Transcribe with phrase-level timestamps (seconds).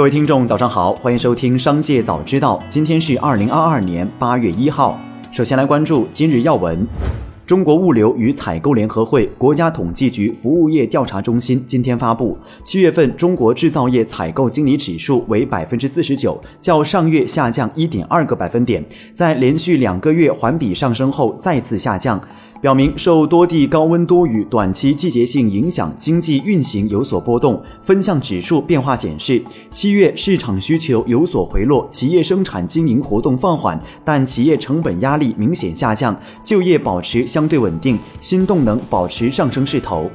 [0.00, 2.58] 各位听众，早上好，欢迎收听《商界早知道》。
[2.70, 4.98] 今天是二零二二年八月一号。
[5.30, 6.86] 首先来关注今日要闻。
[7.46, 18.82] 中国物流与采购联合会、国家统计局服务业调查中心今天发布，七月份中国制造业采购经理指数为百分之四十九，较上月下降一点二个百分点，
[19.14, 22.18] 在连续两个月环比上升后再次下降。
[22.60, 27.62] 表明受多地高温多雨、短期季节性影响，经济运行有所波动。
[27.80, 40.10] 分项指数变化显示，七月市场需求有所回落，企业生产经营活动放缓，但企业成本压力明显下降，就业保持相对稳定，新动能保持上升势头。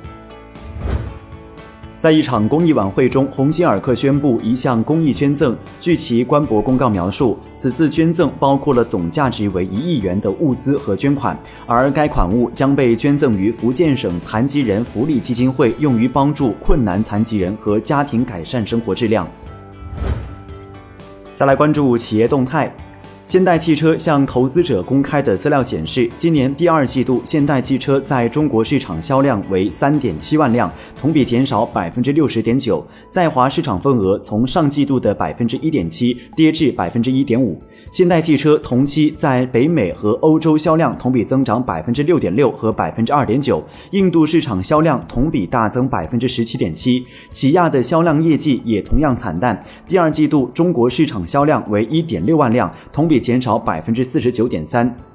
[2.06, 5.58] 在一场公益晚会中，鸿星尔克宣布一项公益捐赠。
[5.82, 19.28] 据其官博公告描述，此次捐赠包括了总价值为一亿元的物资和捐款，而该款物将被捐赠于福建省残疾人福利基金会，用于帮助困难残疾人和家庭改善生活质量。
[21.34, 22.72] 再来关注企业动态。
[23.26, 37.60] 现代汽车向投资者公开的资料显示，今年第二季度，现代汽车在中国市场销量为三点七万辆，同比减少百分之六十点九，在华市场份额从上季度的百分之一点七跌至百分之一点五。
[37.92, 47.04] 现代汽车同期在北美和欧洲销量同比增长百分之六点六和百分之二点九，印度市场销量同比大增百分之十七点七。
[47.32, 53.15] 起亚的销量业绩也同样惨淡，第二季度中国市场销量为一点六万辆，同比。
[53.20, 55.15] 减少百分之四十九点三。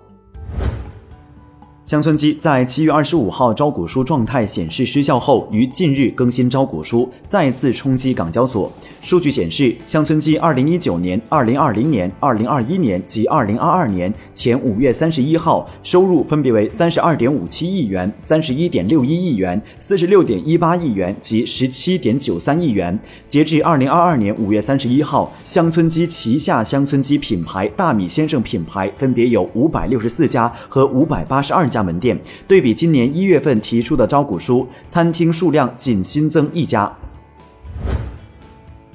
[1.91, 8.73] 乡村基在七月二十五号招股书状态显示失效后，于近日更新招股书，再次冲击港交所。
[9.03, 22.97] 数据显示，乡村基二零一九年、二零二零年、二零二一年及二零二二年前五月三十一号收入分别为三十二点五七亿元、三十一点六一亿元、四十六点一八亿元及十七点九三亿元。
[23.27, 31.80] 截至二零二二年五月三十一号，乡村基旗下乡村基品牌大米先生品牌分别有五百六十四家和五百八十二家。
[31.83, 36.91] 门店对比今年一月份提出的招股书，餐厅数量仅新增一家。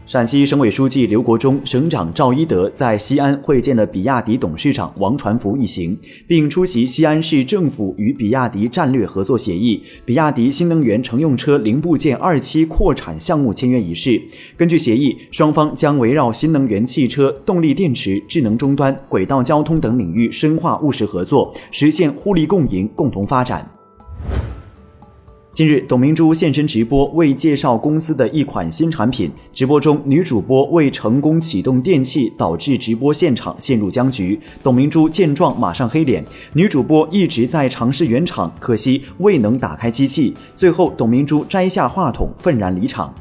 [0.07, 14.21] 陕西省委书记刘国中、省长赵一德在西安会见了比亚迪董事长王传福一行，并出席西安市政府与比亚迪战略合作协议、比亚迪新能源乘用车零部件二期扩产项目签约仪式。
[14.55, 23.75] 根据协议，双方将围绕新能源汽车、动力电池、智能终端、轨道交通等领域深化务实合作，实现互利共赢、共同发展。
[25.55, 29.31] 近日，董明珠现身直播，为介绍公司的一款新产品。
[29.53, 34.38] 直播中，女主播未成功启动电器，导致直播现场陷入僵局。
[34.61, 36.21] 董明珠见状，马上黑脸。
[36.51, 40.35] 女主播一直在尝试圆场，可惜未能打开机器。
[40.57, 43.15] 最后，董明珠摘下话筒，愤然离场。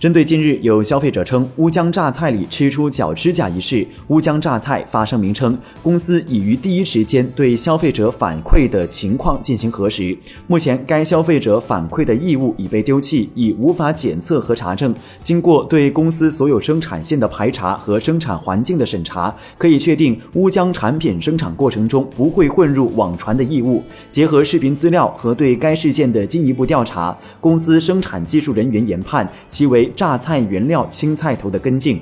[0.00, 10.16] 针对近日有消费者称乌江榨菜里吃出脚指甲一事，乌江榨菜发声明称，公司已于第一时间对消费者反馈的情况进行核实。
[10.46, 14.94] 目前，该消费者反馈的异物已被丢弃，已无法检测和查证。
[15.24, 23.82] 经过对公司所有生产线的排查和生产环境的审查，可以确定乌江产品生产过程中不会混入网传的异物。
[24.12, 29.87] 结合视频资料和对该事件的进一步调查，公司生产技术人员研判其为。
[29.94, 32.00] 榨菜原料青菜头的跟进。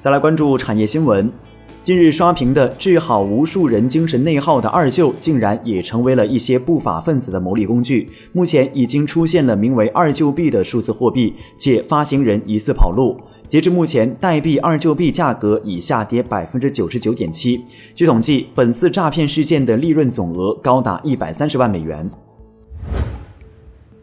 [0.00, 1.30] 再来关注产业新闻，
[1.82, 8.10] 近日刷屏的治好无数人精神内耗的二舅，竟然也成为了一些不法分子的牟利工具。
[8.32, 13.14] 目前已经出现了名为二舅币的数字货币，且发行人疑似跑路。
[13.46, 17.60] 截至目前，代币二舅币价格已下跌百分之九十九点七。
[17.94, 22.08] 据统计，本次诈骗事件的利润总额高达一百三十万美元。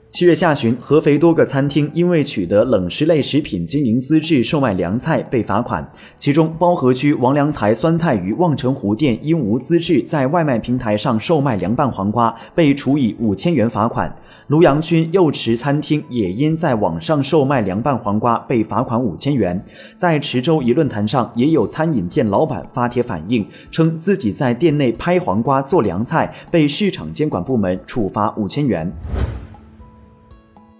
[0.09, 5.85] 七月下旬，合肥多个餐厅因为取得冷食类食品经营资质售卖凉菜被罚款。
[6.17, 14.15] 其中，包河区王良才酸菜鱼望城湖店因无资质在外卖平台上售卖凉拌黄瓜，被处以五千元罚款。
[14.49, 19.61] 庐阳区右池餐厅也因在网上售卖凉拌黄瓜被罚款五千元。
[19.97, 28.89] 在池州一论坛上，也有餐饮店老板发帖反映，称自己在店内拍黄瓜做凉菜，被市场监管部门处罚五千元。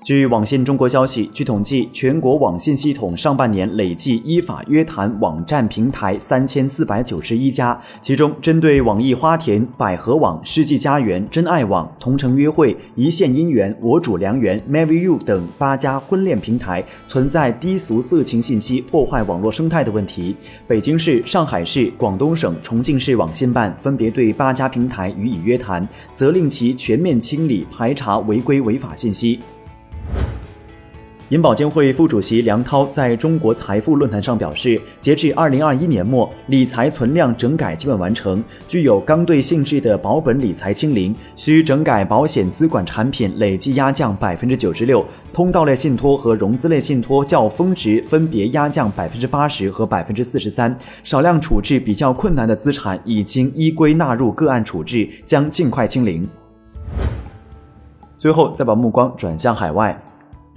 [0.08, 20.34] 据网信中国消息，据统计，全国网信系统上半年累计依法约谈网站平台三千四百九十一家，其中针对网易花田、百合网、世纪佳缘、真爱网、同城约会、一线姻缘、我主良缘、MaryU 等八家婚恋平台存在低俗色情信息破坏网络生态的问题，
[20.66, 29.42] 北京市、上海市、广东省、重庆市网信办分别对八家平台予以约谈，责令其全面清理排查违规违法信息。
[31.30, 50.74] 银保监会副主席梁涛在中国财富论坛上表示，截至二零二一年末，理财存量整改基本完成，具有刚兑性质的保本理财清零，需整改保险资管产品累计压降百分之九十六，通道类信托和融资类信托较峰值分别压降百分之八十和百分之四十三，
[51.04, 56.26] 少量处置比较困难的资产已经依规纳入个案处置，将尽快清零。
[58.18, 60.02] 最后，再把目光转向海外。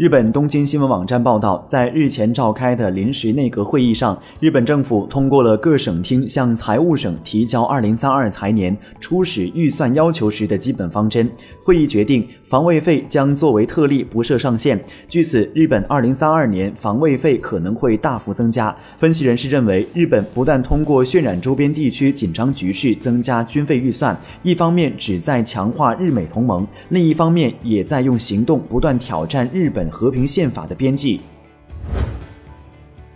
[0.00, 11.30] 日本东京新闻网站报道，在日前召开的临时内阁会议上，日本政府通过了各省厅向财务省提交二零三二财年初始预算要求时的基本方针。
[11.62, 14.82] 会议决定，防卫费将作为特例，不设上限。
[15.06, 18.74] 据此，日本二零三二年防卫费可能会大幅增加。
[18.96, 29.89] 分析人士认为，日本不断通过渲染周边地区紧张局势增加军费预算，一方面旨在强化日美同盟，另一方面也在用行动不断挑战日本。
[29.90, 31.20] 和平宪法的编辑。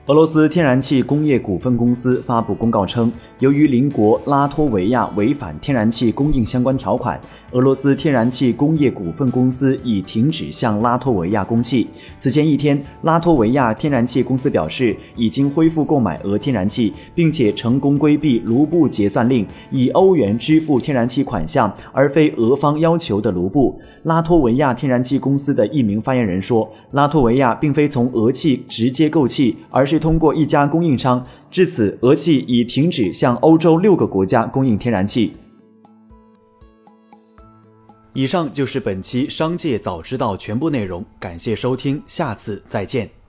[0.06, 7.18] 俄罗斯天然气工业股份公司发布公告称，由于邻国拉脱维亚违反天然气供应相关条款，
[7.52, 11.88] 俄罗斯天然气工业股份公司已停止向拉脱维亚供气。
[12.18, 23.80] 此前一天，拉脱维亚天然气公司表示，已经恢复购买俄天然气，并且成功规避卢布结算令，以欧元支付天然气款项，而非俄方要求的卢布。
[24.02, 29.93] 拉脱维亚天然气公司的一名发言人说，拉脱维亚并非从俄气直接购气，而是。
[29.94, 35.32] 是通过一家供应商，至此，俄气已停止向欧洲六个国家供应天然气。
[38.12, 43.23] 以上就是本期《商界早知道》全部内容，感谢收听，下次再见。